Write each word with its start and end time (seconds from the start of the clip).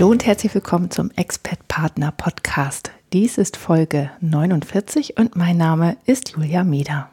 Hallo 0.00 0.12
und 0.12 0.24
herzlich 0.24 0.54
willkommen 0.54 0.90
zum 0.90 1.10
Expat 1.10 1.68
Partner 1.68 2.10
Podcast. 2.10 2.90
Dies 3.12 3.36
ist 3.36 3.58
Folge 3.58 4.10
49 4.22 5.18
und 5.18 5.36
mein 5.36 5.58
Name 5.58 5.98
ist 6.06 6.30
Julia 6.30 6.64
Meder. 6.64 7.10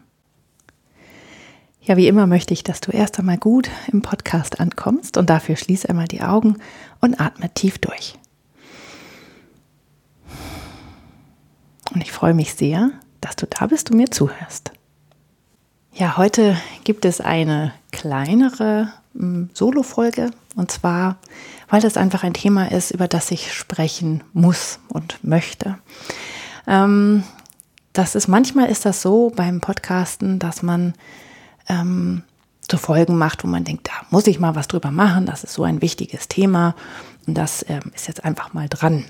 Ja, 1.81 1.97
wie 1.97 2.07
immer 2.07 2.27
möchte 2.27 2.53
ich, 2.53 2.63
dass 2.63 2.79
du 2.79 2.91
erst 2.91 3.19
einmal 3.19 3.39
gut 3.39 3.69
im 3.91 4.01
Podcast 4.01 4.61
ankommst 4.61 5.17
und 5.17 5.29
dafür 5.29 5.57
schließ 5.57 5.85
einmal 5.87 6.07
die 6.07 6.21
Augen 6.21 6.59
und 7.01 7.19
atme 7.19 7.53
tief 7.53 7.77
durch. 7.77 8.13
Und 11.93 12.01
ich 12.01 12.13
freue 12.13 12.33
mich 12.33 12.53
sehr, 12.53 12.91
dass 13.19 13.35
du 13.35 13.47
da 13.47 13.67
bist 13.67 13.91
und 13.91 13.97
mir 13.97 14.11
zuhörst. 14.11 14.71
Ja, 15.91 16.15
heute 16.15 16.55
gibt 16.85 17.03
es 17.03 17.19
eine 17.19 17.73
kleinere 17.91 18.93
hm, 19.13 19.49
Solo-Folge 19.53 20.31
und 20.57 20.69
zwar 20.71 21.17
weil 21.69 21.81
das 21.81 21.97
einfach 21.97 22.23
ein 22.23 22.33
Thema 22.33 22.71
ist, 22.71 22.91
über 22.91 23.07
das 23.07 23.31
ich 23.31 23.53
sprechen 23.53 24.23
muss 24.33 24.79
und 24.87 25.23
möchte. 25.23 25.77
Ähm, 26.65 27.23
das 27.93 28.15
ist 28.15 28.27
manchmal 28.27 28.69
ist 28.69 28.85
das 28.85 29.01
so 29.01 29.31
beim 29.35 29.59
Podcasten, 29.59 30.39
dass 30.39 30.63
man 30.63 30.93
ähm, 31.67 32.23
zu 32.61 32.77
Folgen 32.77 33.17
macht, 33.17 33.43
wo 33.43 33.47
man 33.47 33.63
denkt, 33.63 33.87
da 33.87 33.93
muss 34.09 34.27
ich 34.27 34.39
mal 34.39 34.55
was 34.55 34.67
drüber 34.67 34.91
machen, 34.91 35.25
das 35.25 35.43
ist 35.43 35.53
so 35.53 35.63
ein 35.63 35.81
wichtiges 35.81 36.27
Thema 36.27 36.75
und 37.25 37.37
das 37.37 37.65
ähm, 37.67 37.91
ist 37.95 38.07
jetzt 38.07 38.23
einfach 38.23 38.53
mal 38.53 38.67
dran. 38.69 39.05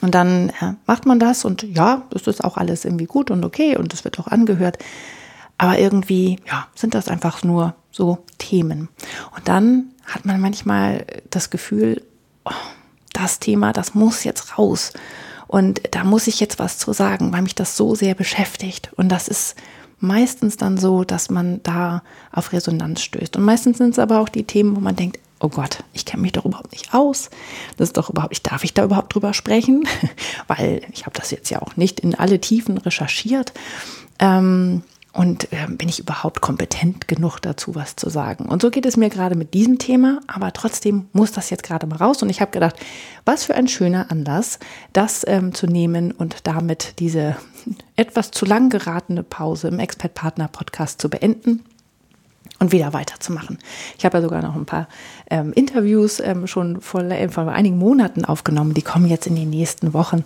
Und 0.00 0.14
dann 0.14 0.50
äh, 0.60 0.74
macht 0.86 1.06
man 1.06 1.20
das 1.20 1.44
und 1.44 1.62
ja, 1.62 2.02
das 2.10 2.26
ist 2.26 2.42
auch 2.42 2.56
alles 2.56 2.84
irgendwie 2.84 3.06
gut 3.06 3.30
und 3.30 3.44
okay 3.44 3.76
und 3.76 3.94
es 3.94 4.04
wird 4.04 4.18
auch 4.18 4.26
angehört. 4.26 4.78
Aber 5.56 5.78
irgendwie, 5.78 6.40
ja, 6.48 6.66
sind 6.74 6.94
das 6.94 7.06
einfach 7.06 7.44
nur 7.44 7.74
so 7.94 8.18
Themen. 8.38 8.88
Und 9.36 9.48
dann 9.48 9.92
hat 10.04 10.26
man 10.26 10.40
manchmal 10.40 11.06
das 11.30 11.50
Gefühl, 11.50 12.02
oh, 12.44 12.50
das 13.12 13.38
Thema, 13.38 13.72
das 13.72 13.94
muss 13.94 14.24
jetzt 14.24 14.58
raus. 14.58 14.92
Und 15.46 15.82
da 15.92 16.04
muss 16.04 16.26
ich 16.26 16.40
jetzt 16.40 16.58
was 16.58 16.78
zu 16.78 16.92
sagen, 16.92 17.32
weil 17.32 17.42
mich 17.42 17.54
das 17.54 17.76
so 17.76 17.94
sehr 17.94 18.14
beschäftigt. 18.14 18.90
Und 18.96 19.08
das 19.08 19.28
ist 19.28 19.54
meistens 20.00 20.56
dann 20.56 20.76
so, 20.76 21.04
dass 21.04 21.30
man 21.30 21.62
da 21.62 22.02
auf 22.32 22.52
Resonanz 22.52 23.02
stößt. 23.02 23.36
Und 23.36 23.44
meistens 23.44 23.78
sind 23.78 23.90
es 23.90 23.98
aber 23.98 24.18
auch 24.18 24.28
die 24.28 24.44
Themen, 24.44 24.74
wo 24.74 24.80
man 24.80 24.96
denkt, 24.96 25.20
oh 25.38 25.48
Gott, 25.48 25.84
ich 25.92 26.04
kenne 26.04 26.22
mich 26.22 26.32
doch 26.32 26.44
überhaupt 26.44 26.72
nicht 26.72 26.92
aus. 26.92 27.30
Das 27.76 27.90
ist 27.90 27.96
doch 27.96 28.10
überhaupt, 28.10 28.32
ich 28.32 28.42
darf 28.42 28.64
ich 28.64 28.74
da 28.74 28.84
überhaupt 28.84 29.14
drüber 29.14 29.32
sprechen? 29.32 29.86
weil 30.48 30.82
ich 30.92 31.06
habe 31.06 31.16
das 31.16 31.30
jetzt 31.30 31.50
ja 31.50 31.62
auch 31.62 31.76
nicht 31.76 32.00
in 32.00 32.14
alle 32.14 32.40
Tiefen 32.40 32.78
recherchiert. 32.78 33.52
Ähm, 34.18 34.82
und 35.14 35.52
äh, 35.52 35.66
bin 35.68 35.88
ich 35.88 36.00
überhaupt 36.00 36.40
kompetent 36.40 37.06
genug 37.08 37.38
dazu, 37.38 37.74
was 37.74 37.96
zu 37.96 38.10
sagen? 38.10 38.46
Und 38.46 38.60
so 38.60 38.70
geht 38.70 38.84
es 38.84 38.96
mir 38.96 39.08
gerade 39.08 39.36
mit 39.36 39.54
diesem 39.54 39.78
Thema, 39.78 40.20
aber 40.26 40.52
trotzdem 40.52 41.08
muss 41.12 41.32
das 41.32 41.50
jetzt 41.50 41.62
gerade 41.62 41.86
mal 41.86 41.96
raus. 41.96 42.22
Und 42.22 42.30
ich 42.30 42.40
habe 42.40 42.50
gedacht, 42.50 42.76
was 43.24 43.44
für 43.44 43.54
ein 43.54 43.68
schöner 43.68 44.10
Anlass, 44.10 44.58
das 44.92 45.24
ähm, 45.26 45.54
zu 45.54 45.66
nehmen 45.66 46.10
und 46.10 46.46
damit 46.46 46.98
diese 46.98 47.36
etwas 47.96 48.32
zu 48.32 48.44
lang 48.44 48.70
geratene 48.70 49.22
Pause 49.22 49.68
im 49.68 49.78
Expert 49.78 50.14
Partner 50.14 50.48
Podcast 50.48 51.00
zu 51.00 51.08
beenden 51.08 51.64
und 52.64 52.72
wieder 52.72 52.92
weiterzumachen. 52.92 53.58
Ich 53.98 54.04
habe 54.04 54.18
ja 54.18 54.22
sogar 54.22 54.42
noch 54.42 54.56
ein 54.56 54.64
paar 54.64 54.88
ähm, 55.30 55.52
Interviews 55.52 56.18
ähm, 56.20 56.46
schon 56.46 56.80
vor, 56.80 57.02
äh, 57.02 57.28
vor, 57.28 57.46
einigen 57.48 57.78
Monaten 57.78 58.24
aufgenommen. 58.24 58.74
Die 58.74 58.82
kommen 58.82 59.06
jetzt 59.06 59.26
in 59.26 59.36
den 59.36 59.50
nächsten 59.50 59.92
Wochen. 59.92 60.24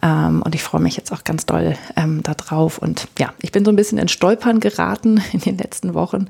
Ähm, 0.00 0.42
und 0.42 0.54
ich 0.54 0.62
freue 0.62 0.80
mich 0.80 0.96
jetzt 0.96 1.12
auch 1.12 1.24
ganz 1.24 1.44
doll 1.44 1.76
ähm, 1.96 2.22
darauf. 2.22 2.78
Und 2.78 3.08
ja, 3.18 3.32
ich 3.42 3.52
bin 3.52 3.64
so 3.64 3.72
ein 3.72 3.76
bisschen 3.76 3.98
in 3.98 4.08
Stolpern 4.08 4.60
geraten 4.60 5.20
in 5.32 5.40
den 5.40 5.58
letzten 5.58 5.94
Wochen. 5.94 6.28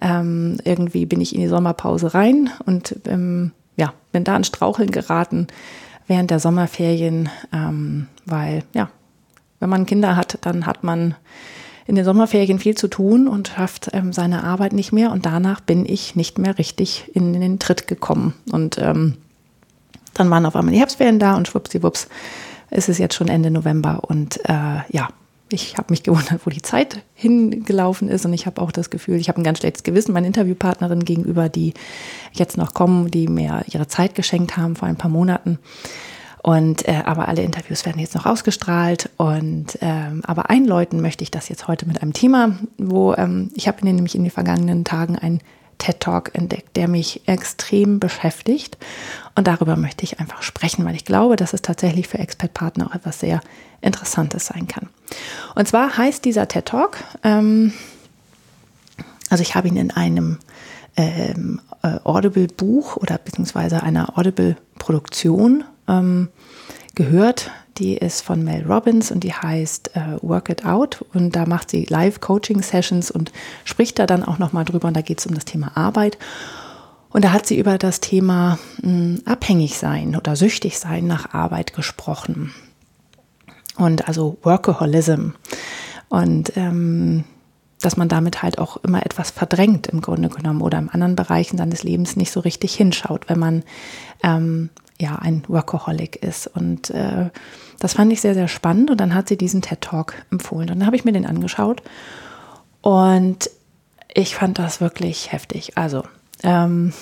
Ähm, 0.00 0.58
irgendwie 0.64 1.06
bin 1.06 1.20
ich 1.20 1.34
in 1.34 1.40
die 1.40 1.48
Sommerpause 1.48 2.14
rein 2.14 2.50
und 2.64 2.96
ähm, 3.06 3.52
ja, 3.76 3.92
bin 4.12 4.24
da 4.24 4.36
in 4.36 4.44
Straucheln 4.44 4.90
geraten 4.90 5.46
während 6.06 6.30
der 6.30 6.38
Sommerferien, 6.38 7.28
weil 8.24 8.62
ja, 8.72 8.88
wenn 9.58 9.68
man 9.68 9.86
Kinder 9.86 10.14
hat, 10.14 10.38
dann 10.42 10.64
hat 10.64 10.84
man 10.84 11.16
in 11.86 11.94
den 11.94 12.04
Sommerferien 12.04 12.58
viel 12.58 12.76
zu 12.76 12.88
tun 12.88 13.28
und 13.28 13.48
schafft 13.48 13.90
ähm, 13.92 14.12
seine 14.12 14.44
Arbeit 14.44 14.72
nicht 14.72 14.92
mehr. 14.92 15.12
Und 15.12 15.24
danach 15.24 15.60
bin 15.60 15.86
ich 15.86 16.16
nicht 16.16 16.38
mehr 16.38 16.58
richtig 16.58 17.10
in, 17.14 17.34
in 17.34 17.40
den 17.40 17.58
Tritt 17.58 17.86
gekommen. 17.86 18.34
Und 18.50 18.78
ähm, 18.78 19.14
dann 20.14 20.30
waren 20.30 20.46
auf 20.46 20.56
einmal 20.56 20.72
die 20.72 20.80
Herbstferien 20.80 21.18
da 21.18 21.36
und 21.36 21.46
schwuppsiwupps 21.46 22.08
ist 22.70 22.88
es 22.88 22.98
jetzt 22.98 23.14
schon 23.14 23.28
Ende 23.28 23.50
November. 23.50 24.00
Und 24.02 24.40
äh, 24.48 24.80
ja, 24.88 25.08
ich 25.48 25.76
habe 25.76 25.90
mich 25.90 26.02
gewundert, 26.02 26.44
wo 26.44 26.50
die 26.50 26.62
Zeit 26.62 27.02
hingelaufen 27.14 28.08
ist. 28.08 28.26
Und 28.26 28.32
ich 28.32 28.46
habe 28.46 28.60
auch 28.60 28.72
das 28.72 28.90
Gefühl, 28.90 29.16
ich 29.16 29.28
habe 29.28 29.40
ein 29.40 29.44
ganz 29.44 29.58
schlechtes 29.58 29.84
Gewissen 29.84 30.12
meinen 30.12 30.26
Interviewpartnerinnen 30.26 31.04
gegenüber, 31.04 31.48
die 31.48 31.74
jetzt 32.32 32.56
noch 32.56 32.74
kommen, 32.74 33.10
die 33.10 33.28
mir 33.28 33.64
ihre 33.70 33.86
Zeit 33.86 34.14
geschenkt 34.14 34.56
haben 34.56 34.74
vor 34.74 34.88
ein 34.88 34.96
paar 34.96 35.10
Monaten. 35.10 35.58
Und 36.46 36.86
äh, 36.86 37.02
aber 37.04 37.26
alle 37.26 37.42
Interviews 37.42 37.84
werden 37.86 37.98
jetzt 37.98 38.14
noch 38.14 38.24
ausgestrahlt. 38.24 39.10
Und 39.16 39.78
ähm, 39.80 40.22
aber 40.24 40.48
einläuten 40.48 41.00
möchte 41.00 41.24
ich 41.24 41.32
das 41.32 41.48
jetzt 41.48 41.66
heute 41.66 41.86
mit 41.86 42.00
einem 42.00 42.12
Thema, 42.12 42.56
wo 42.78 43.14
ähm, 43.14 43.50
ich 43.56 43.66
habe 43.66 43.84
nämlich 43.84 44.14
in 44.14 44.22
den 44.22 44.30
vergangenen 44.30 44.84
Tagen 44.84 45.18
einen 45.18 45.40
TED 45.78 45.98
Talk 45.98 46.30
entdeckt, 46.36 46.76
der 46.76 46.86
mich 46.86 47.26
extrem 47.26 47.98
beschäftigt. 47.98 48.78
Und 49.34 49.48
darüber 49.48 49.74
möchte 49.74 50.04
ich 50.04 50.20
einfach 50.20 50.42
sprechen, 50.42 50.84
weil 50.84 50.94
ich 50.94 51.04
glaube, 51.04 51.34
dass 51.34 51.52
es 51.52 51.62
tatsächlich 51.62 52.06
für 52.06 52.20
Expert-Partner 52.20 52.86
auch 52.86 52.94
etwas 52.94 53.18
sehr 53.18 53.40
Interessantes 53.80 54.46
sein 54.46 54.68
kann. 54.68 54.88
Und 55.56 55.66
zwar 55.66 55.98
heißt 55.98 56.24
dieser 56.24 56.46
TED 56.46 56.66
Talk, 56.66 56.98
ähm, 57.24 57.72
also 59.30 59.42
ich 59.42 59.56
habe 59.56 59.66
ihn 59.66 59.76
in 59.76 59.90
einem 59.90 60.38
ähm, 60.96 61.60
äh, 61.82 61.98
Audible-Buch 62.04 62.98
oder 62.98 63.18
beziehungsweise 63.18 63.82
einer 63.82 64.16
Audible-Produktion 64.16 65.64
ähm, 65.88 66.28
gehört. 66.94 67.50
Die 67.78 67.96
ist 67.96 68.22
von 68.22 68.42
Mel 68.42 68.64
Robbins 68.66 69.10
und 69.10 69.22
die 69.22 69.34
heißt 69.34 69.96
äh, 69.96 70.18
Work 70.22 70.48
It 70.48 70.64
Out. 70.64 71.04
Und 71.12 71.36
da 71.36 71.46
macht 71.46 71.70
sie 71.70 71.84
Live-Coaching-Sessions 71.84 73.10
und 73.10 73.32
spricht 73.64 73.98
da 73.98 74.06
dann 74.06 74.24
auch 74.24 74.38
nochmal 74.38 74.64
drüber. 74.64 74.88
Und 74.88 74.96
da 74.96 75.02
geht 75.02 75.20
es 75.20 75.26
um 75.26 75.34
das 75.34 75.44
Thema 75.44 75.76
Arbeit. 75.76 76.16
Und 77.10 77.24
da 77.24 77.32
hat 77.32 77.46
sie 77.46 77.58
über 77.58 77.78
das 77.78 78.00
Thema 78.00 78.58
mh, 78.82 78.88
hm, 78.88 79.22
abhängig 79.26 79.78
sein 79.78 80.16
oder 80.16 80.36
süchtig 80.36 80.78
sein 80.78 81.06
nach 81.06 81.34
Arbeit 81.34 81.74
gesprochen. 81.74 82.52
Und 83.76 84.08
also 84.08 84.38
Workaholism. 84.42 85.30
Und 86.08 86.56
ähm, 86.56 87.24
dass 87.80 87.96
man 87.96 88.08
damit 88.08 88.42
halt 88.42 88.58
auch 88.58 88.78
immer 88.78 89.04
etwas 89.04 89.30
verdrängt 89.30 89.86
im 89.86 90.00
Grunde 90.00 90.28
genommen 90.28 90.62
oder 90.62 90.78
in 90.78 90.88
anderen 90.88 91.16
Bereichen 91.16 91.58
seines 91.58 91.82
Lebens 91.82 92.16
nicht 92.16 92.32
so 92.32 92.40
richtig 92.40 92.74
hinschaut, 92.74 93.28
wenn 93.28 93.38
man 93.38 93.62
ähm, 94.22 94.70
ja 95.00 95.16
ein 95.16 95.42
Workaholic 95.48 96.16
ist. 96.16 96.46
Und 96.46 96.90
äh, 96.90 97.30
das 97.78 97.94
fand 97.94 98.12
ich 98.12 98.20
sehr, 98.20 98.34
sehr 98.34 98.48
spannend. 98.48 98.90
Und 98.90 99.00
dann 99.00 99.14
hat 99.14 99.28
sie 99.28 99.36
diesen 99.36 99.62
TED 99.62 99.80
Talk 99.80 100.14
empfohlen. 100.30 100.70
Und 100.70 100.78
dann 100.78 100.86
habe 100.86 100.96
ich 100.96 101.04
mir 101.04 101.12
den 101.12 101.26
angeschaut. 101.26 101.82
Und 102.80 103.50
ich 104.14 104.34
fand 104.34 104.58
das 104.58 104.80
wirklich 104.80 105.32
heftig. 105.32 105.76
Also, 105.76 106.04
ähm, 106.42 106.92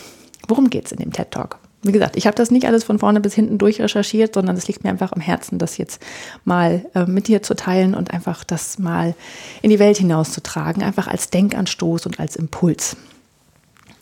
worum 0.48 0.70
geht 0.70 0.86
es 0.86 0.92
in 0.92 0.98
dem 0.98 1.12
TED 1.12 1.30
Talk? 1.30 1.58
Wie 1.82 1.92
gesagt, 1.92 2.16
ich 2.16 2.26
habe 2.26 2.34
das 2.34 2.50
nicht 2.50 2.66
alles 2.66 2.82
von 2.82 2.98
vorne 2.98 3.20
bis 3.20 3.34
hinten 3.34 3.58
durchrecherchiert, 3.58 4.34
sondern 4.34 4.56
es 4.56 4.66
liegt 4.66 4.84
mir 4.84 4.90
einfach 4.90 5.12
am 5.12 5.20
Herzen, 5.20 5.58
das 5.58 5.76
jetzt 5.76 6.02
mal 6.44 6.86
äh, 6.94 7.04
mit 7.04 7.28
dir 7.28 7.42
zu 7.42 7.54
teilen 7.54 7.94
und 7.94 8.10
einfach 8.10 8.42
das 8.42 8.78
mal 8.78 9.14
in 9.60 9.68
die 9.68 9.78
Welt 9.78 9.98
hinauszutragen, 9.98 10.82
einfach 10.82 11.08
als 11.08 11.28
Denkanstoß 11.28 12.06
und 12.06 12.18
als 12.18 12.36
Impuls. 12.36 12.96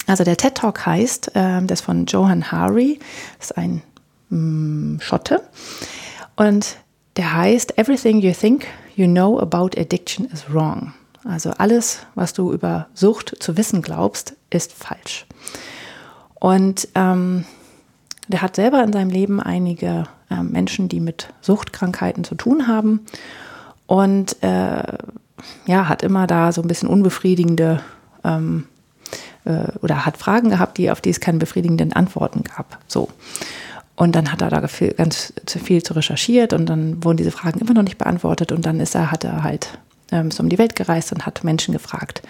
Also 0.06 0.24
der 0.24 0.36
TED 0.36 0.56
Talk 0.56 0.84
heißt, 0.84 1.36
äh, 1.36 1.62
das 1.62 1.80
von 1.80 2.06
Johan 2.06 2.50
Hari, 2.50 2.98
ist 3.40 3.56
ein 3.56 3.82
mh, 4.30 4.38
mm, 4.38 5.00
Schotte. 5.00 5.42
Und 6.36 6.76
der 7.16 7.34
heißt 7.34 7.78
Everything 7.78 8.20
you 8.20 8.32
think 8.32 8.66
you 8.96 9.06
know 9.06 9.38
about 9.38 9.78
addiction 9.78 10.26
is 10.26 10.44
wrong. 10.52 10.92
Also 11.24 11.50
alles, 11.50 12.00
was 12.14 12.32
du 12.32 12.52
über 12.52 12.88
Sucht 12.94 13.36
zu 13.38 13.56
wissen 13.56 13.82
glaubst, 13.82 14.34
ist 14.50 14.72
falsch. 14.72 15.26
Und 16.34 16.88
ähm, 16.96 17.44
der 18.26 18.42
hat 18.42 18.56
selber 18.56 18.82
in 18.82 18.92
seinem 18.92 19.10
Leben 19.10 19.40
einige 19.40 20.08
äh, 20.30 20.42
Menschen, 20.42 20.88
die 20.88 21.00
mit 21.00 21.28
Suchtkrankheiten 21.40 22.24
zu 22.24 22.34
tun 22.34 22.66
haben. 22.66 23.06
Und 23.86 24.42
äh, 24.42 24.82
ja, 25.66 25.88
hat 25.88 26.02
immer 26.02 26.26
da 26.26 26.50
so 26.50 26.62
ein 26.62 26.68
bisschen 26.68 26.88
unbefriedigende 26.88 27.82
ähm, 28.24 28.66
äh, 28.66 28.71
oder 29.44 30.06
hat 30.06 30.16
Fragen 30.16 30.50
gehabt, 30.50 30.78
die, 30.78 30.90
auf 30.90 31.00
die 31.00 31.10
es 31.10 31.18
keine 31.18 31.38
befriedigenden 31.38 31.92
Antworten 31.92 32.44
gab. 32.44 32.78
So. 32.86 33.08
Und 33.96 34.14
dann 34.14 34.32
hat 34.32 34.40
er 34.40 34.50
da 34.50 34.60
ganz 34.60 35.32
zu 35.46 35.58
viel 35.58 35.82
zu 35.82 35.94
recherchiert 35.94 36.52
und 36.52 36.66
dann 36.66 37.02
wurden 37.04 37.16
diese 37.16 37.32
Fragen 37.32 37.60
immer 37.60 37.74
noch 37.74 37.82
nicht 37.82 37.98
beantwortet. 37.98 38.52
Und 38.52 38.64
dann 38.64 38.80
ist 38.80 38.94
er, 38.94 39.10
hat 39.10 39.24
er 39.24 39.42
halt 39.42 39.78
ähm, 40.12 40.28
ist 40.28 40.38
um 40.38 40.48
die 40.48 40.58
Welt 40.58 40.76
gereist 40.76 41.12
und 41.12 41.26
hat 41.26 41.42
Menschen 41.42 41.72
gefragt, 41.72 42.22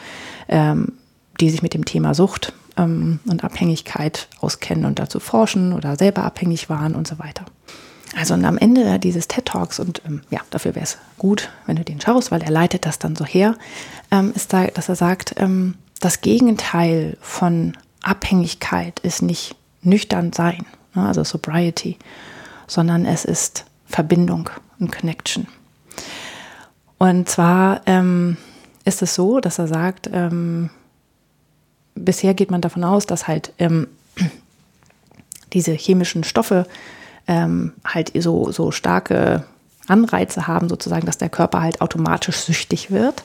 ähm, 0.48 0.92
die 1.40 1.50
sich 1.50 1.62
mit 1.62 1.74
dem 1.74 1.84
Thema 1.84 2.14
Sucht 2.14 2.52
ähm, 2.76 3.20
und 3.26 3.44
Abhängigkeit 3.44 4.28
auskennen 4.40 4.84
und 4.86 4.98
dazu 4.98 5.20
forschen 5.20 5.72
oder 5.72 5.96
selber 5.96 6.24
abhängig 6.24 6.70
waren 6.70 6.94
und 6.94 7.06
so 7.06 7.18
weiter. 7.18 7.44
Also 8.16 8.34
und 8.34 8.44
am 8.44 8.58
Ende 8.58 8.98
dieses 8.98 9.26
TED 9.26 9.46
Talks 9.46 9.80
und 9.80 10.02
ähm, 10.06 10.20
ja, 10.30 10.40
dafür 10.50 10.74
wäre 10.74 10.84
es 10.84 10.98
gut, 11.18 11.50
wenn 11.66 11.76
du 11.76 11.84
den 11.84 12.00
schaust, 12.00 12.30
weil 12.30 12.42
er 12.42 12.50
leitet 12.50 12.86
das 12.86 12.98
dann 12.98 13.16
so 13.16 13.24
her, 13.24 13.56
ähm, 14.10 14.32
ist 14.34 14.52
da, 14.52 14.66
dass 14.66 14.88
er 14.88 14.96
sagt, 14.96 15.34
ähm, 15.38 15.74
das 16.02 16.20
Gegenteil 16.20 17.16
von 17.20 17.76
Abhängigkeit 18.02 18.98
ist 19.00 19.22
nicht 19.22 19.54
nüchtern 19.82 20.32
sein, 20.32 20.66
ne, 20.94 21.06
also 21.06 21.22
Sobriety, 21.22 21.96
sondern 22.66 23.06
es 23.06 23.24
ist 23.24 23.64
Verbindung 23.86 24.50
und 24.80 24.90
Connection. 24.90 25.46
Und 26.98 27.28
zwar 27.28 27.82
ähm, 27.86 28.36
ist 28.84 29.00
es 29.00 29.14
so, 29.14 29.38
dass 29.38 29.60
er 29.60 29.68
sagt, 29.68 30.10
ähm, 30.12 30.70
bisher 31.94 32.34
geht 32.34 32.50
man 32.50 32.60
davon 32.60 32.82
aus, 32.82 33.06
dass 33.06 33.28
halt 33.28 33.52
ähm, 33.58 33.86
diese 35.52 35.72
chemischen 35.72 36.24
Stoffe 36.24 36.66
ähm, 37.28 37.74
halt 37.84 38.10
so, 38.20 38.50
so 38.50 38.72
starke 38.72 39.44
Anreize 39.86 40.48
haben, 40.48 40.68
sozusagen, 40.68 41.06
dass 41.06 41.18
der 41.18 41.28
Körper 41.28 41.60
halt 41.60 41.80
automatisch 41.80 42.38
süchtig 42.38 42.90
wird 42.90 43.22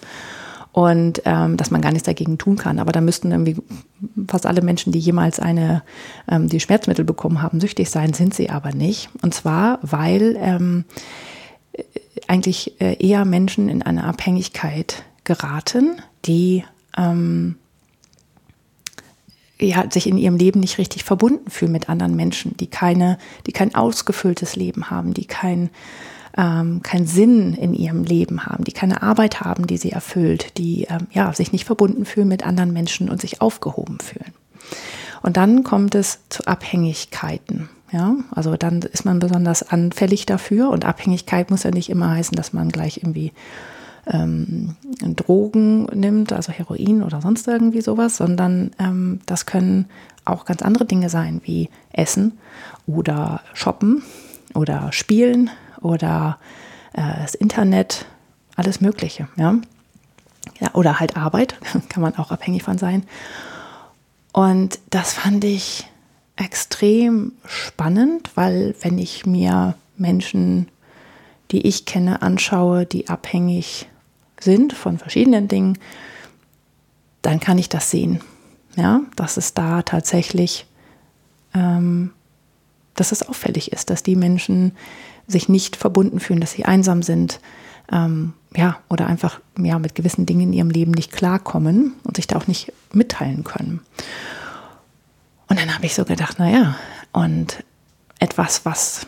und 0.78 1.24
ähm, 1.26 1.58
dass 1.58 1.72
man 1.72 1.82
gar 1.82 1.92
nichts 1.92 2.06
dagegen 2.06 2.38
tun 2.38 2.56
kann. 2.56 2.78
Aber 2.78 2.92
da 2.92 3.02
müssten 3.02 3.32
irgendwie 3.32 3.58
fast 4.28 4.46
alle 4.46 4.62
Menschen, 4.62 4.92
die 4.92 5.00
jemals 5.00 5.40
eine, 5.40 5.82
ähm, 6.30 6.50
die 6.50 6.60
Schmerzmittel 6.60 7.04
bekommen 7.04 7.42
haben, 7.42 7.60
süchtig 7.60 7.90
sein, 7.90 8.14
sind 8.14 8.36
sie 8.36 8.52
aber 8.52 8.72
nicht. 8.72 9.10
Und 9.24 9.34
zwar, 9.34 9.80
weil 9.82 10.38
ähm, 10.40 10.86
eigentlich 12.28 12.80
äh, 12.80 12.96
eher 13.04 13.26
Menschen 13.26 13.70
in 13.70 13.82
eine 13.82 14.04
Abhängigkeit 14.04 15.04
geraten, 15.24 16.00
die 16.26 16.64
ähm, 16.96 17.56
ja, 19.60 19.90
sich 19.90 20.06
in 20.06 20.20
ihrem 20.20 20.38
Leben 20.38 20.60
nicht 20.60 20.78
richtig 20.78 21.04
verbunden 21.04 21.50
fühlen 21.50 21.72
mit 21.72 21.90
anderen 21.90 22.16
Menschen, 22.16 22.56
die 22.56 22.68
keine, 22.68 23.18
die 23.48 23.52
kein 23.52 23.74
ausgefülltes 23.74 24.56
Leben 24.56 24.92
haben, 24.92 25.16
die 25.16 25.26
kein, 25.26 25.72
ähm, 26.38 26.82
keinen 26.84 27.08
Sinn 27.08 27.54
in 27.54 27.74
ihrem 27.74 28.04
Leben 28.04 28.46
haben, 28.46 28.64
die 28.64 28.72
keine 28.72 29.02
Arbeit 29.02 29.42
haben, 29.42 29.66
die 29.68 29.78
sie 29.78 29.92
erfüllt, 29.92 30.58
die 30.58 30.84
ähm, 30.84 31.08
ja, 31.12 31.34
sich 31.34 31.52
nicht 31.52 31.66
verbunden 31.66 32.06
fühlen 32.06 32.28
mit 32.28 32.46
anderen 32.46 32.72
Menschen 32.72 33.10
und 33.10 33.20
sich 33.20 33.42
aufgehoben 33.42 33.98
fühlen. 34.00 34.34
Und 35.24 35.36
dann 35.36 35.64
kommt 35.64 35.96
es 35.96 36.20
zu 36.30 36.46
Abhängigkeiten. 36.46 37.70
Ja, 37.92 38.16
also 38.32 38.58
dann 38.58 38.82
ist 38.82 39.06
man 39.06 39.20
besonders 39.20 39.64
anfällig 39.64 40.26
dafür 40.26 40.70
und 40.72 40.84
Abhängigkeit 40.84 41.50
muss 41.50 41.64
ja 41.64 41.72
nicht 41.72 41.90
immer 41.90 42.10
heißen, 42.10 42.36
dass 42.36 42.52
man 42.52 42.68
gleich 42.68 42.98
irgendwie 42.98 43.32
ähm, 44.06 44.76
Drogen 45.02 45.86
nimmt, 45.94 46.34
also 46.34 46.52
Heroin 46.52 47.02
oder 47.02 47.22
sonst 47.22 47.48
irgendwie 47.48 47.80
sowas, 47.80 48.18
sondern 48.18 48.72
ähm, 48.78 49.22
das 49.26 49.46
können 49.46 49.86
auch 50.26 50.44
ganz 50.44 50.62
andere 50.62 50.84
Dinge 50.84 51.10
sein, 51.10 51.40
wie 51.46 51.70
Essen 51.94 52.34
oder 52.88 53.40
Shoppen 53.54 54.04
oder 54.54 54.92
Spielen 54.92 55.50
oder 55.82 56.38
äh, 56.94 57.22
das 57.22 57.36
Internet, 57.36 58.06
alles 58.56 58.82
Mögliche. 58.82 59.28
Ja? 59.36 59.56
ja, 60.60 60.74
oder 60.74 61.00
halt 61.00 61.18
Arbeit, 61.18 61.56
kann 61.90 62.02
man 62.02 62.16
auch 62.18 62.32
abhängig 62.32 62.64
von 62.64 62.78
sein. 62.78 63.04
Und 64.34 64.80
das 64.90 65.14
fand 65.14 65.44
ich 65.44 65.88
extrem 66.36 67.34
spannend, 67.46 68.32
weil 68.36 68.76
wenn 68.82 69.00
ich 69.00 69.26
mir 69.26 69.76
Menschen, 69.98 70.68
die 71.52 71.66
ich 71.66 71.86
kenne, 71.86 72.22
anschaue, 72.22 72.86
die 72.86 73.10
abhängig 73.10 73.88
sind 74.40 74.74
von 74.74 75.00
verschiedenen 75.00 75.48
Dingen, 75.48 75.80
dann 77.22 77.40
kann 77.40 77.58
ich 77.58 77.70
das 77.70 77.90
sehen. 77.90 78.22
Ja, 78.76 79.02
dass 79.16 79.38
es 79.38 79.56
da 79.56 79.82
tatsächlich, 79.82 80.68
ähm, 81.56 82.12
dass 83.00 83.12
es 83.12 83.28
auffällig 83.28 83.72
ist, 83.72 83.90
dass 83.90 84.04
die 84.04 84.16
Menschen 84.16 84.74
sich 85.28 85.50
nicht 85.50 85.76
verbunden 85.76 86.20
fühlen, 86.20 86.42
dass 86.42 86.52
sie 86.52 86.66
einsam 86.66 87.04
sind, 87.04 87.40
ähm, 87.92 88.34
ja, 88.56 88.78
oder 88.90 89.08
einfach 89.08 89.40
ja, 89.60 89.80
mit 89.80 89.96
gewissen 89.96 90.26
Dingen 90.26 90.50
in 90.50 90.54
ihrem 90.54 90.70
Leben 90.70 90.92
nicht 90.92 91.12
klarkommen 91.12 91.94
und 92.04 92.16
sich 92.16 92.28
da 92.28 92.38
auch 92.38 92.48
nicht 92.48 92.74
mitteilen 92.92 93.44
können. 93.44 93.82
Und 95.48 95.60
dann 95.60 95.74
habe 95.74 95.86
ich 95.86 95.96
so 95.96 96.04
gedacht, 96.04 96.40
naja, 96.40 96.76
und 97.14 97.64
etwas, 98.20 98.66
was 98.66 99.08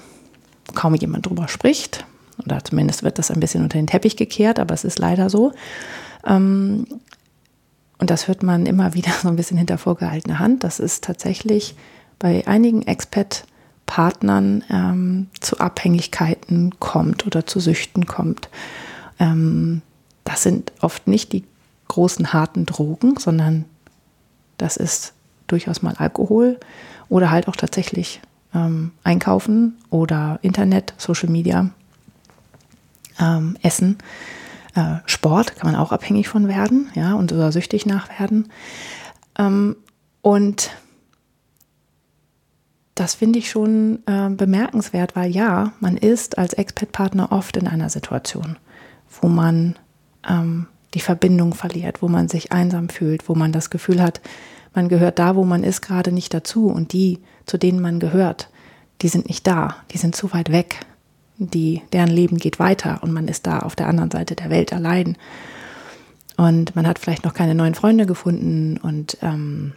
kaum 0.76 0.96
jemand 0.96 1.26
drüber 1.26 1.48
spricht, 1.48 2.06
oder 2.46 2.64
zumindest 2.64 3.04
wird 3.04 3.20
das 3.20 3.32
ein 3.32 3.40
bisschen 3.40 3.64
unter 3.64 3.78
den 3.78 3.88
Teppich 3.88 4.16
gekehrt, 4.16 4.60
aber 4.60 4.74
es 4.74 4.86
ist 4.86 5.00
leider 5.00 5.30
so. 5.30 5.52
Ähm, 6.26 6.86
und 7.98 8.10
das 8.10 8.28
hört 8.28 8.44
man 8.44 8.66
immer 8.66 8.94
wieder 8.94 9.12
so 9.22 9.28
ein 9.28 9.36
bisschen 9.36 9.58
hinter 9.58 9.78
vorgehaltener 9.78 10.40
Hand. 10.40 10.64
Das 10.64 10.80
ist 10.80 11.04
tatsächlich 11.04 11.76
bei 12.18 12.48
einigen 12.48 12.82
Expat-Partnern 13.90 14.64
ähm, 14.70 15.28
zu 15.40 15.60
Abhängigkeiten 15.60 16.80
kommt 16.80 17.26
oder 17.26 17.46
zu 17.46 17.60
Süchten 17.60 18.06
kommt. 18.06 18.50
Ähm, 19.20 19.82
das 20.24 20.44
sind 20.44 20.72
oft 20.82 21.08
nicht 21.08 21.34
die 21.34 21.44
großen 21.88 22.32
harten 22.34 22.66
Drogen, 22.66 23.18
sondern 23.18 23.66
das 24.58 24.78
ist 24.78 25.14
durchaus 25.48 25.82
mal 25.82 25.96
Alkohol 25.98 26.60
oder 27.10 27.32
halt 27.32 27.48
auch 27.48 27.56
tatsächlich 27.56 28.22
ähm, 28.54 28.92
Einkaufen 29.04 29.78
oder 29.90 30.40
Internet, 30.44 30.94
Social 30.98 31.30
Media 31.30 31.72
ähm, 33.20 33.58
Essen. 33.64 33.98
Äh, 34.76 34.98
Sport 35.08 35.56
kann 35.56 35.72
man 35.72 35.80
auch 35.80 35.92
abhängig 35.92 36.28
von 36.28 36.48
werden, 36.48 36.90
ja, 36.94 37.16
und 37.16 37.34
oder 37.34 37.52
süchtig 37.52 37.88
nach 37.88 38.20
werden. 38.20 38.52
Ähm, 39.38 39.76
und 40.22 40.70
das 43.00 43.16
finde 43.16 43.40
ich 43.40 43.50
schon 43.50 44.00
äh, 44.06 44.30
bemerkenswert, 44.30 45.16
weil 45.16 45.32
ja, 45.32 45.74
man 45.80 45.98
ist 45.98 46.38
als 46.38 46.54
Expat-Partner 46.54 47.32
oft 47.32 47.58
in 47.58 47.68
einer 47.68 47.90
Situation, 47.90 48.58
wo 49.22 49.28
man 49.28 49.76
ähm, 50.28 50.68
die 50.94 51.00
Verbindung 51.00 51.54
verliert, 51.54 52.02
wo 52.02 52.08
man 52.08 52.28
sich 52.28 52.52
einsam 52.52 52.90
fühlt, 52.90 53.30
wo 53.30 53.36
man 53.36 53.52
das 53.52 53.70
Gefühl 53.70 54.02
hat, 54.02 54.22
man 54.74 54.90
gehört 54.90 55.20
da, 55.20 55.36
wo 55.36 55.44
man 55.44 55.64
ist, 55.64 55.82
gerade 55.82 56.12
nicht 56.12 56.34
dazu. 56.34 56.68
Und 56.68 56.94
die, 56.94 57.20
zu 57.46 57.58
denen 57.58 57.80
man 57.80 58.00
gehört, 58.00 58.50
die 59.02 59.08
sind 59.08 59.28
nicht 59.28 59.48
da, 59.48 59.78
die 59.92 59.98
sind 59.98 60.16
zu 60.16 60.34
weit 60.34 60.52
weg 60.52 60.86
die, 61.40 61.82
deren 61.94 62.10
Leben 62.10 62.38
geht 62.38 62.60
weiter 62.60 63.00
und 63.02 63.12
man 63.12 63.28
ist 63.28 63.48
da 63.48 63.60
auf 63.60 63.76
der 63.76 63.88
anderen 63.88 64.12
Seite 64.12 64.36
der 64.36 64.50
Welt 64.50 64.74
allein. 64.74 65.18
Und 66.38 66.76
man 66.76 66.88
hat 66.88 67.00
vielleicht 67.00 67.26
noch 67.26 67.34
keine 67.34 67.56
neuen 67.56 67.76
Freunde 67.76 68.06
gefunden 68.06 68.78
und, 68.78 69.18
ähm, 69.22 69.74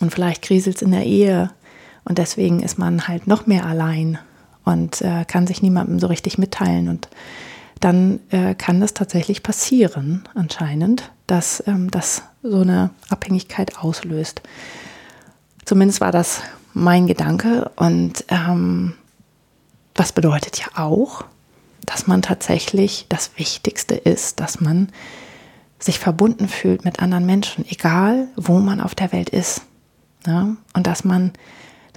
und 0.00 0.12
vielleicht 0.12 0.42
kriselt 0.42 0.76
es 0.76 0.82
in 0.82 0.90
der 0.90 1.04
Ehe 1.04 1.50
und 2.04 2.18
deswegen 2.18 2.60
ist 2.62 2.78
man 2.78 3.08
halt 3.08 3.26
noch 3.26 3.46
mehr 3.46 3.66
allein 3.66 4.18
und 4.64 5.00
äh, 5.02 5.24
kann 5.26 5.46
sich 5.46 5.62
niemandem 5.62 5.98
so 5.98 6.06
richtig 6.06 6.38
mitteilen. 6.38 6.88
Und 6.88 7.08
dann 7.80 8.20
äh, 8.30 8.54
kann 8.54 8.80
das 8.80 8.94
tatsächlich 8.94 9.42
passieren, 9.42 10.24
anscheinend, 10.34 11.10
dass 11.26 11.62
ähm, 11.66 11.90
das 11.90 12.22
so 12.42 12.60
eine 12.60 12.90
Abhängigkeit 13.08 13.78
auslöst. 13.78 14.42
Zumindest 15.64 16.00
war 16.00 16.12
das 16.12 16.42
mein 16.72 17.06
Gedanke 17.06 17.70
und 17.76 18.24
ähm, 18.28 18.94
was 19.94 20.12
bedeutet 20.12 20.58
ja 20.58 20.66
auch, 20.76 21.24
dass 21.86 22.06
man 22.06 22.22
tatsächlich 22.22 23.06
das 23.08 23.32
Wichtigste 23.36 23.94
ist, 23.94 24.40
dass 24.40 24.60
man 24.60 24.88
sich 25.78 25.98
verbunden 25.98 26.48
fühlt 26.48 26.84
mit 26.84 27.00
anderen 27.00 27.26
Menschen, 27.26 27.64
egal 27.68 28.28
wo 28.36 28.58
man 28.58 28.80
auf 28.80 28.94
der 28.94 29.12
Welt 29.12 29.30
ist. 29.30 29.62
Ja? 30.26 30.56
Und 30.74 30.86
dass 30.86 31.04
man, 31.04 31.32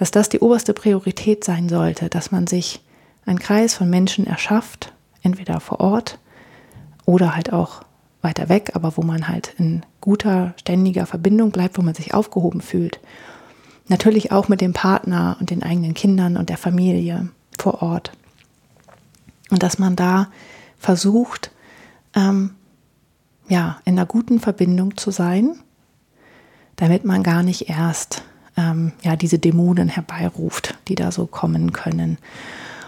dass 0.03 0.12
das 0.12 0.27
die 0.27 0.39
oberste 0.39 0.74
Priorität 0.74 1.45
sein 1.45 1.69
sollte, 1.69 2.10
dass 2.10 2.29
man 2.29 2.45
sich 2.45 2.81
einen 3.25 3.39
Kreis 3.39 3.74
von 3.74 3.89
Menschen 3.89 4.27
erschafft, 4.27 4.91
entweder 5.22 5.62
vor 5.62 5.79
Ort 5.79 6.19
oder 7.05 7.38
halt 7.38 7.53
auch 7.53 7.83
weiter 8.22 8.50
weg, 8.50 8.72
aber 8.74 8.98
wo 8.98 9.01
man 9.01 9.29
halt 9.29 9.55
in 9.57 9.86
guter, 10.01 10.55
ständiger 10.60 11.05
Verbindung 11.05 11.51
bleibt, 11.51 11.77
wo 11.77 11.81
man 11.81 11.93
sich 11.95 12.13
aufgehoben 12.13 12.60
fühlt. 12.60 13.00
Natürlich 13.88 14.33
auch 14.33 14.50
mit 14.50 14.60
dem 14.60 14.74
Partner 14.74 15.38
und 15.39 15.51
den 15.51 15.63
eigenen 15.63 15.93
Kindern 15.93 16.36
und 16.36 16.50
der 16.50 16.57
Familie 16.57 17.29
vor 17.57 17.81
Ort. 17.81 18.12
Und 19.51 19.63
dass 19.63 19.79
man 19.79 19.95
da 19.95 20.27
versucht, 20.79 21.50
ähm, 22.13 22.55
ja, 23.48 23.79
in 23.86 23.98
einer 23.98 24.05
guten 24.05 24.41
Verbindung 24.41 24.98
zu 24.98 25.12
sein, 25.12 25.55
damit 26.75 27.05
man 27.05 27.24
gar 27.24 27.41
nicht 27.41 27.69
erst 27.69 28.24
ähm, 28.57 28.91
ja, 29.01 29.15
diese 29.15 29.39
Dämonen 29.39 29.89
herbeiruft, 29.89 30.77
die 30.88 30.95
da 30.95 31.12
so 31.12 31.25
kommen 31.25 31.74
können. 31.74 32.17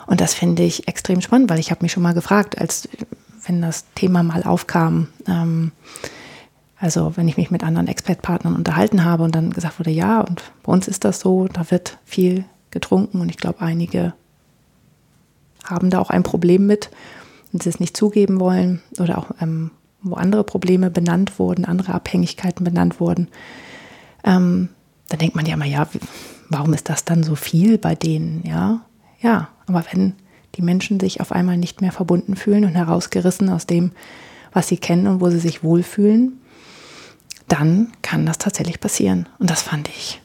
Und 0.08 0.22
das 0.22 0.34
finde 0.34 0.64
ich 0.64 0.88
extrem 0.88 1.22
spannend, 1.22 1.50
weil 1.50 1.60
ich 1.60 1.72
habe 1.72 1.84
mich 1.84 1.92
schon 1.92 2.04
mal 2.04 2.14
gefragt, 2.14 2.60
als 2.60 2.88
wenn 3.46 3.62
das 3.62 3.86
Thema 3.96 4.24
mal 4.24 4.44
aufkam, 4.44 5.08
ähm, 5.28 5.72
also 6.78 7.14
wenn 7.16 7.28
ich 7.28 7.38
mich 7.38 7.52
mit 7.52 7.64
anderen 7.64 7.88
Expertpartnern 7.88 8.56
unterhalten 8.56 9.04
habe 9.04 9.24
und 9.24 9.34
dann 9.34 9.52
gesagt 9.52 9.80
wurde, 9.80 9.92
ja, 9.92 10.22
und 10.22 10.44
bei 10.64 10.72
uns 10.72 10.88
ist 10.88 11.06
das 11.06 11.20
so, 11.20 11.48
da 11.48 11.72
wird 11.72 11.98
viel 12.06 12.46
getrunken 12.72 13.22
und 13.22 13.30
ich 13.30 13.38
glaube, 13.38 13.62
einige 13.62 14.14
haben 15.64 15.90
da 15.90 16.00
auch 16.00 16.10
ein 16.10 16.24
Problem 16.24 16.68
mit 16.68 16.92
und 17.54 17.64
sie 17.64 17.70
es 17.70 17.80
nicht 17.80 17.96
zugeben 17.98 18.40
wollen 18.40 18.82
oder 19.00 19.18
auch 19.18 19.32
ähm, 19.42 19.72
wo 20.02 20.16
andere 20.16 20.44
Probleme 20.44 20.92
benannt 20.92 21.40
wurden, 21.40 21.66
andere 21.66 21.94
Abhängigkeiten 21.94 22.64
benannt 22.64 23.00
wurden, 23.00 23.30
ähm, 24.24 24.70
dann 25.10 25.20
denkt 25.20 25.36
man 25.36 25.46
ja 25.46 25.54
immer, 25.54 25.66
ja, 25.66 25.88
warum 26.50 26.74
ist 26.74 26.90
das 26.90 27.06
dann 27.06 27.24
so 27.24 27.36
viel 27.36 27.78
bei 27.78 27.96
denen? 27.96 28.44
Ja, 28.46 28.82
ja, 29.22 29.50
aber 29.68 29.84
wenn 29.92 30.14
die 30.56 30.62
Menschen 30.62 31.00
sich 31.00 31.22
auf 31.22 31.32
einmal 31.32 31.58
nicht 31.58 31.82
mehr 31.82 31.92
verbunden 31.92 32.36
fühlen 32.36 32.66
und 32.66 32.76
herausgerissen 32.76 33.50
aus 33.50 33.66
dem, 33.66 33.92
was 34.54 34.68
sie 34.68 34.78
kennen 34.78 35.08
und 35.08 35.22
wo 35.22 35.30
sie 35.30 35.40
sich 35.40 35.64
wohlfühlen, 35.64 36.40
dann 37.48 37.92
kann 38.02 38.26
das 38.26 38.38
tatsächlich 38.38 38.80
passieren. 38.80 39.28
Und 39.38 39.50
das 39.50 39.62
fand 39.62 39.90
ich 39.90 40.22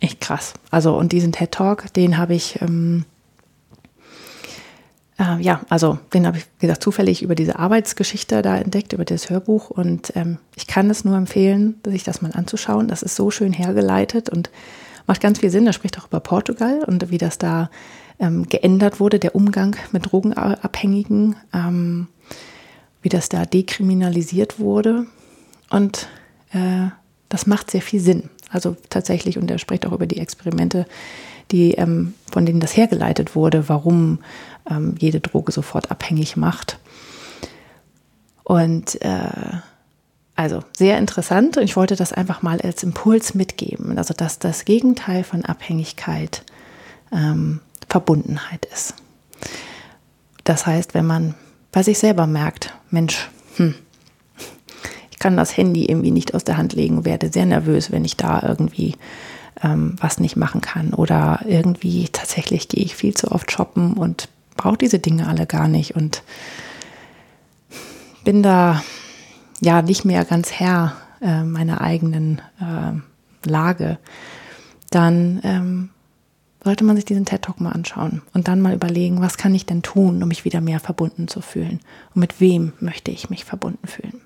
echt 0.00 0.20
krass. 0.20 0.54
Also, 0.70 0.96
und 0.96 1.12
diesen 1.12 1.32
TED 1.32 1.52
Talk, 1.52 1.92
den 1.94 2.18
habe 2.18 2.34
ich, 2.34 2.60
ähm, 2.60 3.04
äh, 5.18 5.40
ja, 5.42 5.60
also 5.68 5.98
den 6.14 6.26
habe 6.26 6.38
ich, 6.38 6.44
wie 6.58 6.66
gesagt, 6.66 6.82
zufällig 6.82 7.22
über 7.22 7.34
diese 7.34 7.58
Arbeitsgeschichte 7.58 8.40
da 8.42 8.56
entdeckt, 8.56 8.92
über 8.92 9.04
das 9.04 9.30
Hörbuch. 9.30 9.70
Und 9.70 10.12
ähm, 10.16 10.38
ich 10.56 10.66
kann 10.66 10.88
es 10.90 11.04
nur 11.04 11.16
empfehlen, 11.16 11.80
sich 11.84 12.04
das 12.04 12.22
mal 12.22 12.32
anzuschauen. 12.32 12.88
Das 12.88 13.02
ist 13.02 13.16
so 13.16 13.30
schön 13.30 13.52
hergeleitet 13.52 14.28
und 14.28 14.50
macht 15.06 15.20
ganz 15.20 15.40
viel 15.40 15.50
Sinn. 15.50 15.66
Er 15.66 15.72
spricht 15.72 15.98
auch 15.98 16.06
über 16.06 16.20
Portugal 16.20 16.84
und 16.86 17.10
wie 17.10 17.18
das 17.18 17.38
da 17.38 17.70
ähm, 18.20 18.48
geändert 18.48 19.00
wurde, 19.00 19.18
der 19.18 19.34
Umgang 19.34 19.76
mit 19.92 20.10
Drogenabhängigen, 20.10 21.36
ähm, 21.52 22.08
wie 23.02 23.08
das 23.08 23.28
da 23.28 23.44
dekriminalisiert 23.44 24.58
wurde. 24.60 25.06
Und 25.70 26.08
äh, 26.52 26.88
das 27.28 27.46
macht 27.46 27.70
sehr 27.70 27.82
viel 27.82 28.00
Sinn. 28.00 28.30
Also 28.50 28.76
tatsächlich, 28.90 29.38
und 29.38 29.50
er 29.50 29.58
spricht 29.58 29.86
auch 29.86 29.92
über 29.92 30.06
die 30.06 30.18
Experimente, 30.18 30.86
die, 31.50 31.72
ähm, 31.72 32.14
von 32.30 32.46
denen 32.46 32.60
das 32.60 32.76
hergeleitet 32.76 33.34
wurde, 33.34 33.68
warum 33.68 34.20
ähm, 34.70 34.94
jede 34.98 35.20
Droge 35.20 35.52
sofort 35.52 35.90
abhängig 35.90 36.36
macht. 36.36 36.78
Und 38.44 39.00
äh, 39.02 39.58
also 40.34 40.62
sehr 40.76 40.98
interessant 40.98 41.56
und 41.56 41.64
ich 41.64 41.76
wollte 41.76 41.96
das 41.96 42.12
einfach 42.12 42.42
mal 42.42 42.60
als 42.60 42.82
Impuls 42.82 43.34
mitgeben, 43.34 43.98
also 43.98 44.14
dass 44.14 44.38
das 44.38 44.64
Gegenteil 44.64 45.24
von 45.24 45.44
Abhängigkeit 45.44 46.44
ähm, 47.12 47.60
Verbundenheit 47.88 48.66
ist. 48.72 48.94
Das 50.44 50.64
heißt, 50.64 50.94
wenn 50.94 51.06
man 51.06 51.34
bei 51.72 51.82
sich 51.82 51.98
selber 51.98 52.26
merkt, 52.26 52.72
Mensch, 52.90 53.28
hm, 53.56 53.74
ich 55.18 55.20
kann 55.20 55.36
das 55.36 55.56
Handy 55.56 55.84
irgendwie 55.86 56.12
nicht 56.12 56.32
aus 56.32 56.44
der 56.44 56.58
Hand 56.58 56.74
legen, 56.74 57.04
werde 57.04 57.32
sehr 57.32 57.44
nervös, 57.44 57.90
wenn 57.90 58.04
ich 58.04 58.16
da 58.16 58.40
irgendwie 58.40 58.94
ähm, 59.64 59.96
was 60.00 60.20
nicht 60.20 60.36
machen 60.36 60.60
kann. 60.60 60.94
Oder 60.94 61.40
irgendwie 61.44 62.08
tatsächlich 62.12 62.68
gehe 62.68 62.84
ich 62.84 62.94
viel 62.94 63.14
zu 63.14 63.32
oft 63.32 63.50
shoppen 63.50 63.94
und 63.94 64.28
brauche 64.56 64.78
diese 64.78 65.00
Dinge 65.00 65.26
alle 65.26 65.46
gar 65.46 65.66
nicht 65.66 65.96
und 65.96 66.22
bin 68.22 68.44
da 68.44 68.80
ja 69.60 69.82
nicht 69.82 70.04
mehr 70.04 70.24
ganz 70.24 70.52
Herr 70.52 70.92
äh, 71.20 71.42
meiner 71.42 71.80
eigenen 71.80 72.40
äh, 72.60 73.48
Lage, 73.50 73.98
dann 74.90 75.40
ähm, 75.42 75.88
sollte 76.62 76.84
man 76.84 76.94
sich 76.94 77.06
diesen 77.06 77.24
TED 77.24 77.42
Talk 77.42 77.60
mal 77.60 77.72
anschauen 77.72 78.22
und 78.34 78.46
dann 78.46 78.60
mal 78.60 78.74
überlegen, 78.74 79.20
was 79.20 79.36
kann 79.36 79.52
ich 79.52 79.66
denn 79.66 79.82
tun, 79.82 80.22
um 80.22 80.28
mich 80.28 80.44
wieder 80.44 80.60
mehr 80.60 80.78
verbunden 80.78 81.26
zu 81.26 81.40
fühlen 81.40 81.80
und 82.14 82.20
mit 82.20 82.40
wem 82.40 82.72
möchte 82.78 83.10
ich 83.10 83.30
mich 83.30 83.44
verbunden 83.44 83.88
fühlen. 83.88 84.20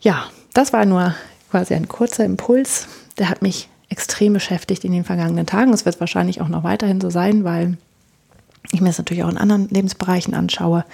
Ja, 0.00 0.24
das 0.54 0.72
war 0.72 0.84
nur 0.84 1.14
quasi 1.50 1.74
ein 1.74 1.88
kurzer 1.88 2.24
Impuls. 2.24 2.88
Der 3.18 3.28
hat 3.28 3.42
mich 3.42 3.68
extrem 3.88 4.32
beschäftigt 4.32 4.84
in 4.84 4.92
den 4.92 5.04
vergangenen 5.04 5.46
Tagen. 5.46 5.72
Es 5.72 5.84
wird 5.84 5.98
wahrscheinlich 6.00 6.40
auch 6.40 6.48
noch 6.48 6.62
weiterhin 6.62 7.00
so 7.00 7.10
sein, 7.10 7.44
weil 7.44 7.78
ich 8.70 8.80
mir 8.80 8.88
das 8.88 8.98
natürlich 8.98 9.24
auch 9.24 9.30
in 9.30 9.38
anderen 9.38 9.68
Lebensbereichen 9.68 10.34
anschaue. 10.34 10.84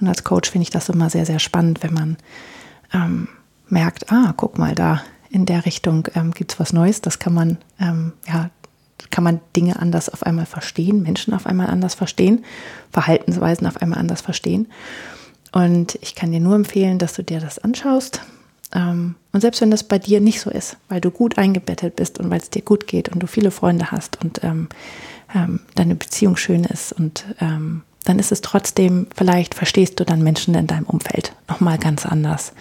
Und 0.00 0.08
als 0.08 0.24
Coach 0.24 0.50
finde 0.50 0.64
ich 0.64 0.70
das 0.70 0.88
immer 0.88 1.10
sehr, 1.10 1.26
sehr 1.26 1.38
spannend, 1.38 1.82
wenn 1.82 1.94
man 1.94 2.16
ähm, 2.92 3.28
merkt, 3.68 4.10
ah, 4.10 4.34
guck 4.36 4.58
mal, 4.58 4.74
da 4.74 5.02
in 5.30 5.46
der 5.46 5.64
Richtung 5.64 6.08
ähm, 6.14 6.32
gibt 6.32 6.52
es 6.52 6.60
was 6.60 6.72
Neues. 6.72 7.00
Das 7.00 7.18
kann 7.18 7.34
man, 7.34 7.58
ähm, 7.80 8.12
ja, 8.26 8.50
kann 9.10 9.24
man 9.24 9.40
Dinge 9.54 9.78
anders 9.78 10.08
auf 10.08 10.24
einmal 10.24 10.46
verstehen, 10.46 11.02
Menschen 11.02 11.34
auf 11.34 11.46
einmal 11.46 11.68
anders 11.68 11.94
verstehen, 11.94 12.44
Verhaltensweisen 12.90 13.66
auf 13.66 13.80
einmal 13.80 13.98
anders 13.98 14.20
verstehen. 14.20 14.68
Und 15.54 15.96
ich 16.02 16.16
kann 16.16 16.32
dir 16.32 16.40
nur 16.40 16.56
empfehlen, 16.56 16.98
dass 16.98 17.12
du 17.14 17.22
dir 17.22 17.38
das 17.38 17.60
anschaust. 17.60 18.20
Ähm, 18.74 19.14
und 19.32 19.40
selbst 19.40 19.60
wenn 19.60 19.70
das 19.70 19.84
bei 19.84 20.00
dir 20.00 20.20
nicht 20.20 20.40
so 20.40 20.50
ist, 20.50 20.76
weil 20.88 21.00
du 21.00 21.12
gut 21.12 21.38
eingebettet 21.38 21.94
bist 21.94 22.18
und 22.18 22.28
weil 22.28 22.40
es 22.40 22.50
dir 22.50 22.62
gut 22.62 22.88
geht 22.88 23.08
und 23.08 23.20
du 23.20 23.28
viele 23.28 23.52
Freunde 23.52 23.92
hast 23.92 24.22
und 24.22 24.42
ähm, 24.42 24.68
ähm, 25.32 25.60
deine 25.76 25.94
Beziehung 25.94 26.36
schön 26.36 26.64
ist 26.64 26.92
und 26.92 27.24
ähm, 27.40 27.82
dann 28.02 28.18
ist 28.18 28.32
es 28.32 28.40
trotzdem, 28.40 29.06
vielleicht 29.14 29.54
verstehst 29.54 30.00
du 30.00 30.04
dann 30.04 30.24
Menschen 30.24 30.56
in 30.56 30.66
deinem 30.66 30.86
Umfeld 30.86 31.32
nochmal 31.48 31.78
ganz 31.78 32.04
anders 32.04 32.52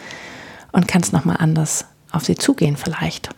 und 0.72 0.88
kannst 0.88 1.14
nochmal 1.14 1.38
anders 1.40 1.86
auf 2.12 2.24
sie 2.24 2.36
zugehen 2.36 2.78
vielleicht. 2.78 3.30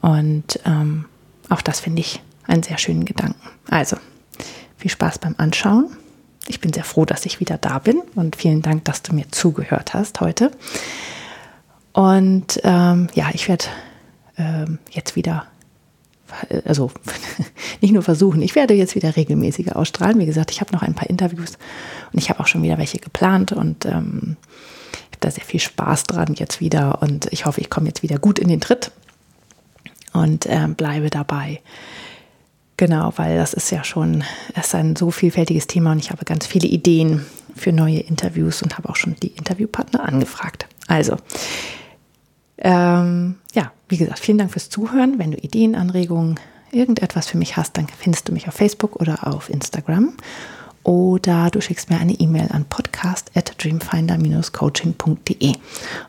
Und 0.00 0.60
ähm, 0.64 1.04
auch 1.50 1.60
das 1.60 1.80
finde 1.80 2.00
ich 2.00 2.22
einen 2.46 2.62
sehr 2.62 2.78
schönen 2.78 3.04
Gedanken. 3.04 3.50
Also, 3.68 3.98
viel 4.78 4.90
Spaß 4.90 5.18
beim 5.18 5.34
Anschauen. 5.36 5.90
Ich 6.48 6.60
bin 6.60 6.72
sehr 6.72 6.84
froh, 6.84 7.04
dass 7.04 7.26
ich 7.26 7.40
wieder 7.40 7.58
da 7.58 7.78
bin 7.78 8.00
und 8.14 8.36
vielen 8.36 8.62
Dank, 8.62 8.84
dass 8.84 9.02
du 9.02 9.14
mir 9.14 9.30
zugehört 9.30 9.94
hast 9.94 10.20
heute. 10.20 10.50
Und 11.92 12.60
ähm, 12.62 13.08
ja, 13.14 13.30
ich 13.32 13.48
werde 13.48 13.64
ähm, 14.38 14.78
jetzt 14.90 15.16
wieder, 15.16 15.46
also 16.64 16.90
nicht 17.80 17.92
nur 17.92 18.02
versuchen, 18.02 18.42
ich 18.42 18.54
werde 18.54 18.74
jetzt 18.74 18.94
wieder 18.94 19.16
regelmäßiger 19.16 19.76
ausstrahlen. 19.76 20.18
Wie 20.18 20.26
gesagt, 20.26 20.50
ich 20.50 20.60
habe 20.60 20.72
noch 20.72 20.82
ein 20.82 20.94
paar 20.94 21.10
Interviews 21.10 21.58
und 22.12 22.18
ich 22.18 22.30
habe 22.30 22.40
auch 22.40 22.46
schon 22.46 22.62
wieder 22.62 22.78
welche 22.78 22.98
geplant 22.98 23.52
und 23.52 23.86
ähm, 23.86 24.36
ich 24.92 25.16
habe 25.16 25.20
da 25.20 25.30
sehr 25.30 25.44
viel 25.44 25.60
Spaß 25.60 26.04
dran 26.04 26.34
jetzt 26.34 26.60
wieder 26.60 27.02
und 27.02 27.32
ich 27.32 27.46
hoffe, 27.46 27.60
ich 27.60 27.70
komme 27.70 27.88
jetzt 27.88 28.02
wieder 28.02 28.18
gut 28.18 28.38
in 28.38 28.48
den 28.48 28.60
Tritt 28.60 28.92
und 30.12 30.46
äh, 30.46 30.68
bleibe 30.68 31.10
dabei. 31.10 31.60
Genau, 32.76 33.12
weil 33.16 33.38
das 33.38 33.54
ist 33.54 33.70
ja 33.70 33.84
schon, 33.84 34.22
ist 34.54 34.74
ein 34.74 34.96
so 34.96 35.10
vielfältiges 35.10 35.66
Thema 35.66 35.92
und 35.92 35.98
ich 35.98 36.10
habe 36.10 36.24
ganz 36.24 36.46
viele 36.46 36.68
Ideen 36.68 37.24
für 37.54 37.72
neue 37.72 38.00
Interviews 38.00 38.62
und 38.62 38.76
habe 38.76 38.90
auch 38.90 38.96
schon 38.96 39.16
die 39.22 39.28
Interviewpartner 39.28 40.04
angefragt. 40.04 40.66
Also, 40.86 41.16
ähm, 42.58 43.36
ja, 43.54 43.72
wie 43.88 43.96
gesagt, 43.96 44.18
vielen 44.18 44.38
Dank 44.38 44.52
fürs 44.52 44.68
Zuhören. 44.68 45.18
Wenn 45.18 45.30
du 45.30 45.38
Ideen, 45.38 45.74
Anregungen, 45.74 46.38
irgendetwas 46.70 47.28
für 47.28 47.38
mich 47.38 47.56
hast, 47.56 47.78
dann 47.78 47.86
findest 47.88 48.28
du 48.28 48.32
mich 48.32 48.46
auf 48.48 48.54
Facebook 48.54 48.96
oder 48.96 49.26
auf 49.26 49.48
Instagram. 49.48 50.12
Oder 50.82 51.50
du 51.50 51.60
schickst 51.60 51.90
mir 51.90 51.98
eine 51.98 52.12
E-Mail 52.12 52.48
an 52.52 52.64
podcast 52.66 53.30
at 53.34 53.52
dreamfinder-coaching.de. 53.58 55.48
Und 55.48 55.58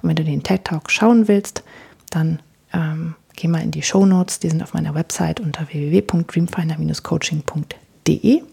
wenn 0.02 0.16
du 0.16 0.24
den 0.24 0.44
TED 0.44 0.66
Talk 0.66 0.92
schauen 0.92 1.28
willst, 1.28 1.64
dann 2.12 2.40
ähm, 2.74 3.16
geh 3.38 3.48
mal 3.48 3.62
in 3.62 3.72
die 3.72 3.84
Show 3.84 4.06
Notes, 4.06 4.40
die 4.40 4.50
sind 4.50 4.62
auf 4.62 4.74
meiner 4.74 4.94
Website 4.96 5.40
unter 5.40 5.70
www.dreamfinder-coaching.de 5.70 8.44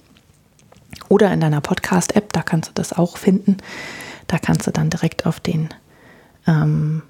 oder 1.08 1.32
in 1.32 1.40
deiner 1.40 1.60
Podcast-App, 1.60 2.32
da 2.32 2.42
kannst 2.42 2.68
du 2.68 2.72
das 2.74 2.92
auch 2.92 3.16
finden. 3.16 3.56
Da 4.28 4.38
kannst 4.38 4.64
du 4.66 4.70
dann 4.70 4.90
direkt 4.90 5.26
auf 5.26 5.40
den, 5.40 5.70
ähm, 6.46 7.02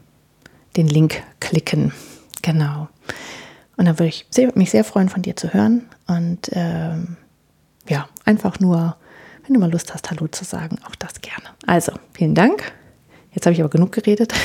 den 0.76 0.88
Link 0.88 1.23
klicken. 1.40 1.93
Genau. 2.43 2.88
Und 3.76 3.87
dann 3.87 3.99
würde 3.99 4.09
ich 4.09 4.26
sehr, 4.31 4.52
mich 4.54 4.71
sehr 4.71 4.85
freuen, 4.85 5.09
von 5.09 5.23
dir 5.23 5.35
zu 5.37 5.52
hören. 5.52 5.83
Und 6.07 6.50
ähm, 6.52 7.16
ja, 7.88 8.09
einfach 8.25 8.61
nur, 8.61 8.97
wenn 9.45 9.54
du 9.54 9.61
mal 9.61 9.71
Lust 9.71 9.95
hast, 9.95 10.11
Hallo 10.11 10.28
zu 10.28 10.45
sagen, 10.45 10.78
auch 10.87 10.95
das 10.95 11.21
gerne. 11.21 11.45
Also, 11.66 11.93
vielen 12.12 12.35
Dank. 12.35 12.73
Jetzt 13.33 13.47
habe 13.47 13.54
ich 13.54 13.61
aber 13.61 13.71
genug 13.71 13.93
geredet. 13.93 14.33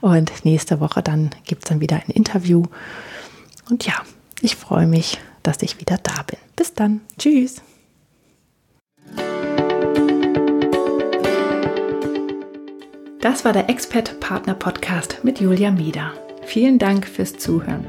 Und 0.00 0.44
nächste 0.44 0.80
Woche 0.80 1.02
dann 1.02 1.30
gibt 1.44 1.64
es 1.64 1.68
dann 1.68 1.80
wieder 1.80 1.96
ein 1.96 2.10
Interview. 2.10 2.64
Und 3.70 3.86
ja, 3.86 3.94
ich 4.40 4.56
freue 4.56 4.86
mich, 4.86 5.18
dass 5.42 5.62
ich 5.62 5.80
wieder 5.80 5.98
da 5.98 6.22
bin. 6.22 6.38
Bis 6.56 6.74
dann. 6.74 7.00
Tschüss. 7.18 7.62
Das 13.20 13.44
war 13.44 13.52
der 13.52 13.68
Expert 13.68 14.20
Partner 14.20 14.54
Podcast 14.54 15.18
mit 15.22 15.40
Julia 15.40 15.70
Mieder. 15.70 16.12
Vielen 16.46 16.78
Dank 16.78 17.06
fürs 17.06 17.36
Zuhören. 17.36 17.86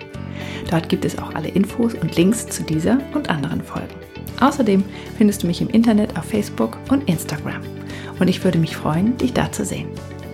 Dort 0.71 0.89
gibt 0.89 1.05
es 1.05 1.19
auch 1.19 1.35
alle 1.35 1.49
Infos 1.49 1.93
und 1.93 2.17
Links 2.17 2.47
zu 2.47 2.63
dieser 2.63 2.99
und 3.13 3.29
anderen 3.29 3.63
Folgen. 3.63 3.93
Außerdem 4.41 4.83
findest 5.19 5.43
du 5.43 5.47
mich 5.47 5.61
im 5.61 5.69
Internet 5.69 6.19
auf 6.19 6.25
Facebook 6.25 6.79
und 6.89 7.07
Instagram. 7.11 7.61
Und 8.19 8.29
ich 8.29 8.43
würde 8.43 8.59
mich 8.59 8.75
freuen, 8.75 9.19
dich 9.19 9.35
da 9.35 9.53
zu 9.53 9.67
sehen. 9.67 9.89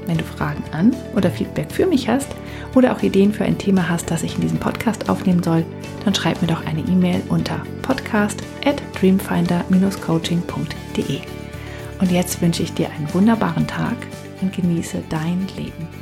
Wenn 0.06 0.18
du 0.18 0.22
Fragen 0.22 0.62
an 0.70 0.94
oder 1.16 1.28
Feedback 1.28 1.72
für 1.72 1.87
mich 1.87 2.08
hast 2.08 2.28
oder 2.76 2.92
auch 2.92 3.02
Ideen 3.02 3.32
für 3.32 3.44
ein 3.44 3.58
Thema 3.58 3.88
hast, 3.88 4.12
das 4.12 4.22
ich 4.22 4.37
in 4.37 4.42
diesem 4.42 4.58
Podcast 4.58 5.08
aufnehmen 5.08 5.42
soll, 5.42 5.64
dann 6.04 6.14
schreib 6.14 6.40
mir 6.40 6.46
doch 6.46 6.64
eine 6.66 6.82
E-Mail 6.82 7.20
unter 7.30 7.61
podcast 7.82 8.40
at 8.64 8.80
dreamfinder-coaching.de. 9.00 11.18
Und 12.00 12.12
jetzt 12.12 12.40
wünsche 12.40 12.62
ich 12.62 12.72
dir 12.75 12.90
einen 12.90 13.12
wunderbaren 13.12 13.66
Tag 13.66 13.96
und 14.42 14.52
genieße 14.52 15.02
dein 15.08 15.46
Leben. 15.56 16.01